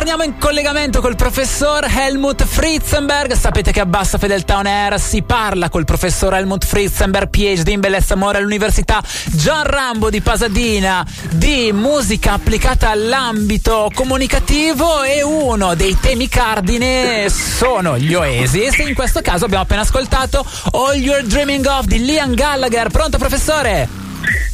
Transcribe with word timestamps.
Ritorniamo 0.00 0.32
in 0.32 0.38
collegamento 0.40 1.02
col 1.02 1.14
professor 1.14 1.84
Helmut 1.84 2.42
Fritzenberg. 2.42 3.34
Sapete 3.34 3.70
che 3.70 3.80
a 3.80 3.84
Bassa 3.84 4.16
Fedeltà 4.16 4.56
On 4.56 4.64
Air 4.64 4.98
si 4.98 5.20
parla 5.20 5.68
col 5.68 5.84
professor 5.84 6.32
Helmut 6.32 6.64
Fritzenberg, 6.64 7.28
PhD 7.28 7.68
in 7.68 7.80
bellezza 7.80 8.14
amore 8.14 8.38
all'Università 8.38 9.02
Gian 9.26 9.62
Rambo 9.64 10.08
di 10.08 10.22
Pasadena, 10.22 11.06
di 11.32 11.70
musica 11.74 12.32
applicata 12.32 12.88
all'ambito 12.88 13.90
comunicativo 13.92 15.02
e 15.02 15.22
uno 15.22 15.74
dei 15.74 15.94
temi 16.00 16.28
cardine 16.28 17.28
sono 17.28 17.98
gli 17.98 18.14
Oasis. 18.14 18.78
In 18.78 18.94
questo 18.94 19.20
caso 19.20 19.44
abbiamo 19.44 19.64
appena 19.64 19.82
ascoltato 19.82 20.42
All 20.72 20.94
You're 20.94 21.26
Dreaming 21.26 21.66
Of 21.66 21.84
di 21.84 22.02
Liam 22.02 22.32
Gallagher. 22.32 22.88
Pronto 22.88 23.18
professore? 23.18 23.99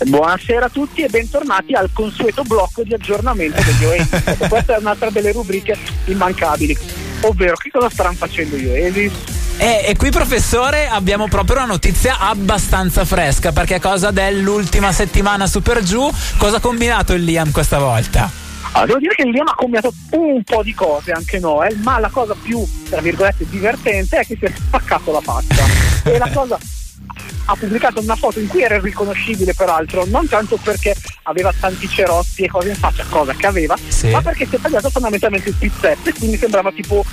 Buonasera 0.05 0.67
a 0.67 0.69
tutti 0.69 1.01
e 1.01 1.09
bentornati 1.09 1.73
al 1.73 1.89
consueto 1.91 2.43
blocco 2.43 2.83
di 2.83 2.93
aggiornamento 2.93 3.63
degli 3.63 3.85
Oasis. 3.85 4.37
Questa 4.47 4.77
è 4.77 4.79
un'altra 4.79 5.09
delle 5.09 5.33
rubriche 5.33 5.75
immancabili, 6.05 6.77
ovvero 7.23 7.57
che 7.57 7.71
cosa 7.71 7.89
staranno 7.89 8.17
facendo 8.17 8.57
gli 8.57 8.67
Oasis? 8.67 9.13
E, 9.57 9.85
e, 9.87 9.97
qui 9.97 10.11
professore 10.11 10.87
abbiamo 10.87 11.29
proprio 11.29 11.57
una 11.57 11.65
notizia 11.65 12.19
abbastanza 12.19 13.07
fresca 13.07 13.53
perché 13.53 13.77
a 13.77 13.81
cosa 13.81 14.11
dell'ultima 14.11 14.93
settimana 14.93 15.47
super 15.47 15.83
giù 15.83 16.07
cosa 16.37 16.57
ha 16.59 16.61
combinato 16.61 17.15
il 17.15 17.25
Liam 17.25 17.51
questa 17.51 17.79
volta? 17.79 18.31
Allora, 18.73 18.87
devo 18.87 18.99
dire 18.99 19.15
che 19.15 19.23
il 19.23 19.31
Liam 19.31 19.49
ha 19.49 19.55
combinato 19.55 19.95
un 20.11 20.43
po' 20.43 20.63
di 20.63 20.75
cose 20.75 21.13
anche 21.13 21.39
Noel, 21.39 21.79
ma 21.79 21.99
la 21.99 22.11
cosa 22.11 22.37
più, 22.41 22.63
tra 22.91 23.01
virgolette, 23.01 23.47
divertente 23.49 24.19
è 24.19 24.27
che 24.27 24.37
si 24.39 24.45
è 24.45 24.53
spaccato 24.55 25.11
la 25.11 25.23
faccia. 25.23 25.65
e 26.05 26.19
la 26.19 26.29
cosa 26.31 26.59
ha 27.47 27.55
pubblicato 27.55 28.01
una 28.01 28.17
foto 28.17 28.41
in 28.41 28.49
cui 28.49 28.63
era 28.63 28.79
riconoscibile 28.81 29.55
peraltro, 29.55 30.05
non 30.07 30.29
tanto 30.29 30.59
perché 30.63 30.95
aveva 31.25 31.53
tanti 31.59 31.89
cerotti 31.89 32.43
e 32.43 32.49
cose 32.49 32.69
in 32.69 32.75
faccia, 32.75 33.05
cosa 33.09 33.33
che 33.35 33.47
aveva, 33.47 33.77
sì. 33.89 34.11
ma 34.11 34.21
perché 34.21 34.47
si 34.47 34.57
è 34.57 34.61
tagliato 34.61 34.91
fondamentalmente 34.91 35.49
il 35.49 35.55
pizzetto 35.57 36.09
e 36.09 36.13
quindi 36.13 36.37
sembrava 36.37 36.71
tipo 36.73 37.05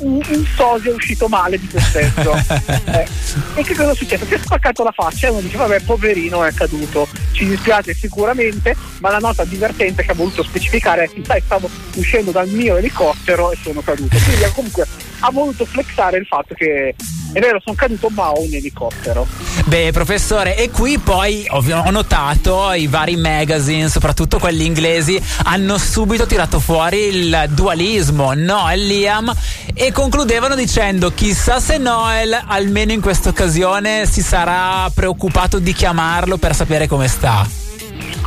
un, 0.00 0.20
un 0.26 0.46
sosia 0.56 0.92
uscito 0.92 1.28
male 1.28 1.58
di 1.58 1.68
se 1.70 1.80
stesso. 1.80 2.32
eh. 2.86 3.06
E 3.54 3.62
che 3.62 3.74
cosa 3.74 3.90
è 3.90 3.94
successo? 3.94 4.24
Si 4.24 4.34
è 4.34 4.38
spaccato 4.38 4.82
la 4.82 4.92
faccia 4.92 5.26
e 5.26 5.30
uno 5.30 5.40
dice 5.40 5.56
vabbè 5.56 5.80
poverino 5.82 6.44
è 6.44 6.52
caduto, 6.52 7.08
ci 7.32 7.46
dispiace 7.46 7.94
sicuramente, 7.94 8.74
ma 9.00 9.10
la 9.10 9.18
nota 9.18 9.44
divertente 9.44 10.02
che 10.02 10.10
ha 10.10 10.14
voluto 10.14 10.42
specificare 10.42 11.04
è 11.04 11.10
che 11.10 11.22
sai 11.24 11.42
stavo 11.44 11.68
uscendo 11.96 12.30
dal 12.30 12.48
mio 12.48 12.76
elicottero 12.76 13.52
e 13.52 13.58
sono 13.62 13.80
caduto. 13.82 14.16
Quindi 14.24 14.44
comunque 14.54 14.86
ha 15.20 15.30
voluto 15.30 15.64
flexare 15.64 16.18
il 16.18 16.26
fatto 16.26 16.54
che 16.54 16.94
è 17.32 17.40
vero, 17.40 17.60
sono 17.62 17.76
caduto 17.76 18.08
ma 18.10 18.30
ho 18.30 18.40
un 18.40 18.52
elicottero. 18.52 19.26
Beh, 19.66 19.90
professore, 19.92 20.56
e 20.56 20.70
qui 20.70 20.98
poi 20.98 21.46
ho 21.48 21.90
notato 21.90 22.72
i 22.72 22.86
vari 22.86 23.16
magazine, 23.16 23.88
soprattutto 23.88 24.38
quelli 24.38 24.66
inglesi, 24.66 25.20
hanno 25.44 25.78
subito 25.78 26.26
tirato 26.26 26.60
fuori 26.60 26.98
il 26.98 27.46
dualismo 27.50 28.32
Noel 28.34 28.86
Liam 28.86 29.32
e 29.74 29.92
concludevano 29.92 30.54
dicendo 30.54 31.12
chissà 31.12 31.60
se 31.60 31.78
Noel 31.78 32.38
almeno 32.46 32.92
in 32.92 33.00
questa 33.00 33.28
occasione 33.28 34.06
si 34.06 34.22
sarà 34.22 34.90
preoccupato 34.92 35.58
di 35.58 35.72
chiamarlo 35.72 36.36
per 36.36 36.54
sapere 36.54 36.86
come 36.86 37.08
sta. 37.08 37.46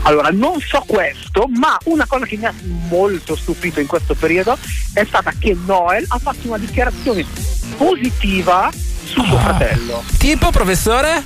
Allora, 0.06 0.30
non 0.32 0.60
so 0.60 0.84
questo, 0.86 1.48
ma 1.56 1.78
una 1.86 2.06
cosa 2.06 2.26
che 2.26 2.36
mi 2.36 2.46
ha 2.46 2.54
molto 2.90 3.36
stupito 3.36 3.80
in 3.80 3.88
questo 3.88 4.16
periodo 4.16 4.58
è 4.94 5.06
stata 5.06 5.32
che 5.38 5.58
Noel 5.66 6.06
ha 6.10 6.18
fatto 6.18 6.48
una 6.48 6.58
dichiarazione 6.58 7.26
positiva 7.78 8.70
su 9.04 9.24
suo 9.24 9.38
ah. 9.38 9.42
fratello. 9.42 10.04
Tipo, 10.18 10.52
professore? 10.52 11.24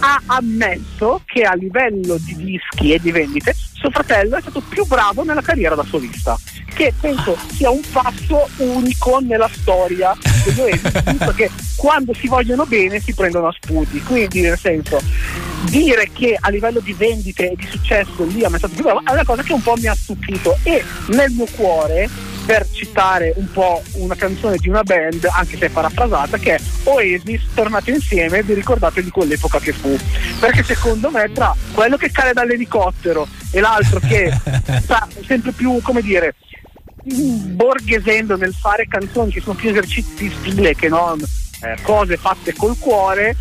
Ha 0.00 0.22
ammesso 0.26 1.22
che 1.24 1.42
a 1.42 1.54
livello 1.54 2.16
di 2.18 2.36
dischi 2.36 2.92
e 2.92 3.00
di 3.00 3.10
vendite 3.10 3.54
suo 3.78 3.90
fratello 3.90 4.36
è 4.36 4.40
stato 4.40 4.60
più 4.60 4.84
bravo 4.86 5.22
nella 5.22 5.40
carriera 5.40 5.76
da 5.76 5.84
solista, 5.84 6.36
che 6.74 6.92
penso 7.00 7.36
sia 7.52 7.70
un 7.70 7.80
passo 7.92 8.48
unico 8.56 9.20
nella 9.20 9.48
storia 9.52 10.16
degli 10.44 10.60
Oasis, 10.60 11.02
visto 11.06 11.32
che 11.32 11.50
quando 11.76 12.12
si 12.12 12.26
vogliono 12.26 12.66
bene 12.66 13.00
si 13.00 13.14
prendono 13.14 13.46
a 13.46 13.52
sputi, 13.52 14.02
quindi 14.02 14.40
nel 14.40 14.58
senso 14.58 15.00
dire 15.70 16.10
che 16.12 16.36
a 16.38 16.50
livello 16.50 16.80
di 16.80 16.92
vendite 16.92 17.50
e 17.50 17.56
di 17.56 17.66
successo 17.68 18.24
Liam 18.24 18.54
è 18.54 18.58
stato 18.58 18.74
più 18.74 18.84
bravo 18.84 19.02
è 19.04 19.12
una 19.12 19.24
cosa 19.24 19.42
che 19.42 19.52
un 19.52 19.62
po' 19.62 19.74
mi 19.76 19.86
ha 19.86 19.94
stupito 19.94 20.56
e 20.62 20.84
nel 21.08 21.30
mio 21.32 21.46
cuore 21.56 22.08
per 22.48 22.66
citare 22.70 23.34
un 23.36 23.52
po' 23.52 23.82
una 23.96 24.14
canzone 24.14 24.56
di 24.56 24.70
una 24.70 24.82
band, 24.82 25.28
anche 25.30 25.58
se 25.58 25.68
parafrasata, 25.68 26.38
che 26.38 26.54
è 26.54 26.60
Oasis, 26.84 27.42
tornate 27.52 27.90
insieme, 27.90 28.42
vi 28.42 28.54
ricordate 28.54 29.02
di 29.02 29.10
quell'epoca 29.10 29.58
che 29.58 29.74
fu. 29.74 29.94
Perché 30.40 30.62
secondo 30.62 31.10
me 31.10 31.30
tra 31.30 31.54
quello 31.74 31.98
che 31.98 32.10
cade 32.10 32.32
dall'elicottero 32.32 33.28
e 33.50 33.60
l'altro 33.60 34.00
che 34.00 34.32
sta 34.80 35.06
sempre 35.26 35.52
più, 35.52 35.78
come 35.82 36.00
dire, 36.00 36.36
borghesendo 37.02 38.38
nel 38.38 38.54
fare 38.54 38.88
canzoni 38.88 39.30
che 39.30 39.42
sono 39.42 39.54
più 39.54 39.68
esercizi 39.68 40.14
di 40.16 40.30
stile 40.30 40.74
che 40.74 40.88
non 40.88 41.20
eh, 41.20 41.76
cose 41.82 42.16
fatte 42.16 42.54
col 42.54 42.78
cuore, 42.78 43.36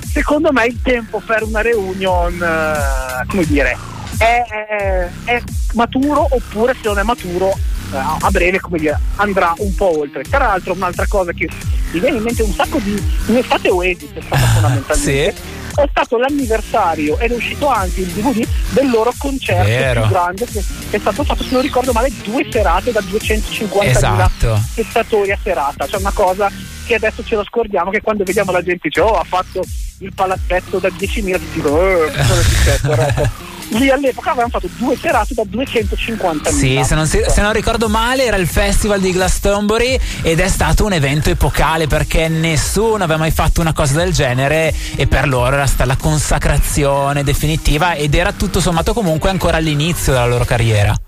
secondo 0.00 0.50
me 0.50 0.66
il 0.66 0.82
tempo 0.82 1.22
per 1.24 1.44
una 1.44 1.60
reunion, 1.60 2.34
eh, 2.42 3.24
come 3.28 3.44
dire, 3.46 3.76
è, 4.18 4.42
è, 4.48 5.08
è 5.26 5.42
maturo 5.74 6.26
oppure 6.28 6.74
se 6.74 6.88
non 6.88 6.98
è 6.98 7.04
maturo 7.04 7.56
a 7.96 8.30
breve 8.30 8.60
come 8.60 8.78
dire, 8.78 8.98
andrà 9.16 9.54
un 9.58 9.74
po' 9.74 9.98
oltre. 10.00 10.22
Tra 10.22 10.46
l'altro 10.46 10.74
un'altra 10.74 11.06
cosa 11.06 11.32
che 11.32 11.48
mi 11.92 12.00
viene 12.00 12.16
in 12.16 12.22
mente 12.22 12.42
un 12.42 12.52
sacco 12.52 12.78
di 12.78 13.00
un'estate 13.26 13.68
Oasis 13.68 14.10
è 14.12 14.20
stata 14.20 14.46
fondamentalmente. 14.46 15.34
Sì. 15.34 15.56
È 15.78 15.86
stato 15.90 16.16
l'anniversario 16.18 17.18
ed 17.18 17.30
è 17.30 17.34
uscito 17.36 17.68
anche 17.68 18.00
il 18.00 18.08
DVD 18.08 18.44
del 18.70 18.90
loro 18.90 19.12
concerto 19.16 19.64
Vero. 19.64 20.00
più 20.00 20.10
grande 20.10 20.44
che 20.44 20.64
è 20.90 20.98
stato 20.98 21.22
fatto, 21.22 21.44
se 21.44 21.50
non 21.52 21.62
ricordo 21.62 21.92
male, 21.92 22.10
due 22.24 22.44
serate 22.50 22.90
da 22.90 23.00
250.000 23.00 23.84
esatto. 23.84 24.60
spettatori 24.70 25.30
a 25.30 25.38
serata. 25.40 25.86
Cioè 25.86 26.00
una 26.00 26.10
cosa 26.12 26.50
che 26.84 26.94
adesso 26.94 27.22
ce 27.22 27.36
lo 27.36 27.44
scordiamo 27.44 27.90
che 27.90 28.00
quando 28.00 28.24
vediamo 28.24 28.50
la 28.50 28.62
gente 28.62 28.88
dice 28.88 29.00
oh 29.02 29.18
ha 29.18 29.24
fatto 29.24 29.62
il 29.98 30.12
palazzetto 30.12 30.78
da 30.78 30.88
10.000 30.88 31.38
ti 31.38 31.46
dicono 31.52 31.76
oh, 31.76 32.06
cosa 32.06 32.40
è 32.40 32.42
successo? 32.42 33.56
lì 33.70 33.90
all'epoca 33.90 34.30
avevano 34.30 34.50
fatto 34.50 34.68
due 34.76 34.96
serate 34.96 35.34
da 35.34 35.44
250 35.44 36.50
sì 36.50 36.80
se 36.84 36.94
non, 36.94 37.06
si, 37.06 37.22
se 37.26 37.40
non, 37.40 37.52
ricordo 37.52 37.88
male 37.88 38.24
era 38.24 38.36
il 38.36 38.46
festival 38.46 39.00
di 39.00 39.12
Glastonbury 39.12 39.98
ed 40.22 40.40
è 40.40 40.48
stato 40.48 40.84
un 40.84 40.92
evento 40.92 41.30
epocale 41.30 41.86
perché 41.86 42.28
nessuno 42.28 43.04
aveva 43.04 43.18
mai 43.18 43.30
fatto 43.30 43.60
una 43.60 43.72
cosa 43.72 43.98
del 43.98 44.12
genere 44.12 44.74
e 44.96 45.06
per 45.06 45.28
loro 45.28 45.54
era 45.54 45.66
stata 45.66 45.84
la 45.84 45.96
consacrazione 45.96 47.24
definitiva 47.24 47.94
ed 47.94 48.14
era 48.14 48.32
tutto 48.32 48.60
sommato 48.60 48.92
comunque 48.92 49.30
ancora 49.30 49.58
all'inizio 49.58 50.12
della 50.12 50.26
loro 50.26 50.44
carriera. 50.44 50.98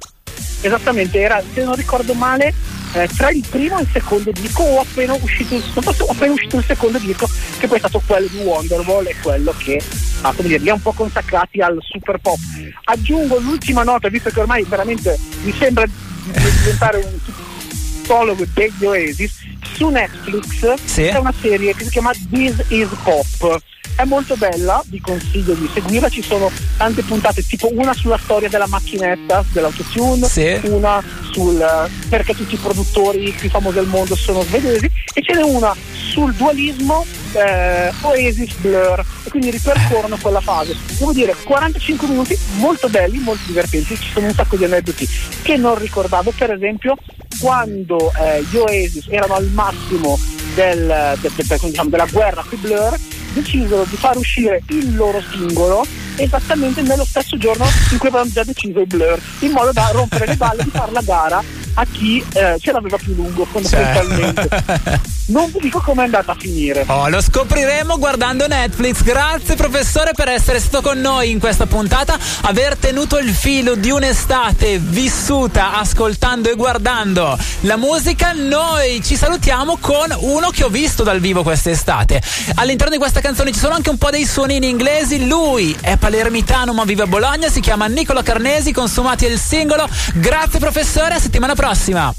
Esattamente 0.63 1.19
era 1.19 1.43
se 1.55 1.65
non 1.65 1.75
ricordo 1.75 2.15
male 2.15 2.53
eh, 2.93 3.09
tra 3.17 3.31
il 3.31 3.45
primo 3.49 3.79
e 3.79 3.83
il 3.83 3.89
secondo 3.93 4.31
disco 4.33 4.63
o 4.63 4.81
appena 4.81 5.15
uscito, 5.15 5.55
o 5.55 6.11
appena 6.11 6.33
uscito 6.33 6.57
il 6.57 6.65
secondo 6.65 6.99
disco 6.99 7.29
che 7.59 7.67
poi 7.67 7.77
è 7.77 7.81
stato 7.81 8.03
quello 8.07 8.27
di 8.27 8.39
Wonderwall 8.39 9.07
e 9.07 9.17
quello 9.23 9.55
che 9.57 9.81
ah, 10.23 10.33
come 10.33 10.49
dire, 10.49 10.61
li 10.61 10.71
ha 10.71 10.75
un 10.75 10.83
po' 10.83 10.93
consacrati 10.93 11.61
al 11.61 11.79
super 11.81 12.19
pop 12.19 12.39
aggiungo 12.85 13.39
l'ultima 13.39 13.83
nota 13.83 14.09
visto 14.09 14.31
che 14.31 14.41
ormai 14.41 14.65
veramente 14.65 15.19
mi 15.43 15.53
sembra 15.57 15.87
di 15.87 15.93
diventare 16.33 16.99
un 16.99 17.19
tuttologo 17.23 18.45
degli 18.55 18.85
Oasis 18.85 19.33
su 19.75 19.89
Netflix 19.89 20.75
sì. 20.85 21.03
c'è 21.03 21.19
una 21.19 21.35
serie 21.41 21.75
che 21.75 21.85
si 21.85 21.91
chiama 21.91 22.13
This 22.31 22.65
is 22.69 22.89
Pop 23.03 23.61
è 23.97 24.05
molto 24.05 24.35
bella, 24.37 24.83
vi 24.87 25.01
consiglio 25.01 25.53
di 25.53 25.69
seguirla, 25.73 26.09
ci 26.09 26.23
sono 26.23 26.51
tante 26.79 27.03
puntate, 27.03 27.43
tipo 27.43 27.69
una 27.73 27.93
sulla 27.93 28.17
storia 28.17 28.49
della 28.49 28.67
macchinetta, 28.67 29.45
dell'autotune, 29.53 30.27
sì. 30.27 30.59
una 30.65 31.03
sul 31.31 31.89
perché 32.09 32.35
tutti 32.35 32.55
i 32.55 32.59
produttori 32.59 33.33
più 33.37 33.49
famosi 33.49 33.77
del 33.77 33.87
mondo 33.87 34.15
sono 34.15 34.43
svedesi 34.43 34.91
e 35.15 35.23
ce 35.23 35.35
n'è 35.35 35.43
una 35.43 35.75
sul 35.93 36.35
dualismo 36.35 37.05
eh, 37.33 37.93
Oasis 38.01 38.55
Blur 38.57 39.05
e 39.25 39.31
quindi 39.31 39.51
ripercorrono 39.51 40.19
quella 40.21 40.41
fase. 40.41 40.77
Devo 40.99 41.13
dire 41.13 41.35
45 41.45 42.09
minuti 42.09 42.37
molto 42.57 42.89
belli, 42.89 43.19
molto 43.19 43.43
divertenti, 43.47 43.97
ci 43.97 44.11
sono 44.13 44.27
un 44.27 44.35
sacco 44.35 44.57
di 44.57 44.65
aneddoti 44.65 45.09
che 45.43 45.57
non 45.57 45.79
ricordavo, 45.79 46.33
per 46.37 46.53
esempio 46.53 46.97
quando 47.41 48.13
eh, 48.21 48.43
gli 48.51 48.57
Oasis 48.57 49.07
erano 49.09 49.35
al 49.35 49.47
massimo 49.47 50.19
del, 50.55 51.17
del, 51.21 51.33
del, 51.35 51.59
diciamo, 51.61 51.89
della 51.89 52.09
guerra 52.11 52.45
con 52.47 52.61
Blur 52.61 52.99
decisero 53.33 53.85
di 53.89 53.97
far 53.97 54.17
uscire 54.17 54.63
il 54.69 54.95
loro 54.95 55.23
singolo 55.31 55.87
esattamente 56.23 56.83
nello 56.83 57.05
stesso 57.05 57.37
giorno 57.37 57.67
in 57.93 57.99
cui 57.99 58.09
avevano 58.09 58.31
già 58.31 58.45
deciso 58.45 58.81
i 58.81 58.87
Blur, 58.87 59.21
in 59.41 59.53
modo 59.53 59.73
da 59.73 59.91
rompere 59.93 60.27
le 60.27 60.37
balle 60.37 60.65
di 60.65 60.71
fare 60.71 60.93
la 60.93 61.03
gara 61.03 61.60
a 61.75 61.87
chi 61.87 62.25
eh, 62.33 62.57
ce 62.61 62.73
l'aveva 62.73 62.97
più 62.97 63.15
lungo 63.15 63.45
fondamentalmente. 63.45 64.49
Cioè. 64.49 65.01
Non 65.31 65.49
vi 65.53 65.61
dico 65.61 65.81
come 65.81 66.03
è 66.03 66.05
andata 66.07 66.33
a 66.33 66.37
finire. 66.37 66.85
Oh, 66.89 67.09
lo 67.09 67.23
scopriremo 67.23 67.99
guardando 67.99 68.49
Netflix. 68.49 69.03
Grazie 69.03 69.55
professore 69.55 70.11
per 70.13 70.29
essere 70.29 70.59
stato 70.59 70.83
con 70.83 70.99
noi 71.01 71.31
in 71.31 71.39
questa 71.39 71.67
puntata, 71.67 72.19
aver 72.43 72.77
tenuto 72.77 73.17
il 73.17 73.33
filo 73.33 73.77
di 73.77 73.91
un'estate 73.91 74.79
vissuta 74.79 75.79
ascoltando 75.79 76.51
e 76.51 76.57
guardando 76.57 77.39
la 77.61 77.77
musica. 77.77 78.33
Noi 78.33 79.01
ci 79.05 79.15
salutiamo 79.15 79.77
con 79.79 80.13
uno 80.19 80.51
che 80.51 80.65
ho 80.65 80.69
visto 80.69 81.05
dal 81.05 81.21
vivo 81.21 81.45
quest'estate. 81.45 82.21
All'interno 82.57 82.95
di 82.95 82.99
questa 82.99 83.21
canzone 83.21 83.53
ci 83.53 83.61
sono 83.61 83.75
anche 83.75 83.91
un 83.91 83.99
po' 83.99 84.11
dei 84.11 84.27
suonini 84.27 84.69
inglesi. 84.69 85.29
Lui 85.29 85.77
è 85.81 85.97
palermitano 85.97 86.73
ma 86.73 86.83
vive 86.83 87.05
a 87.05 87.07
Bologna, 87.07 87.49
si 87.49 87.61
chiama 87.61 87.87
Nicola 87.87 88.25
Carnesi, 88.25 88.73
consumati 88.73 89.27
il 89.27 89.39
singolo. 89.39 89.89
Grazie 90.15 90.59
professore, 90.59 91.15
a 91.15 91.21
settimana 91.21 91.55
prossima. 91.61 92.15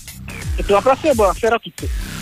Settimana 0.55 0.83
prossima, 0.83 1.13
buonasera 1.15 1.55
a 1.55 1.59
tutti. 1.59 2.11